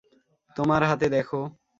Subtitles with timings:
[0.55, 1.39] তোমার হাতে দেখো।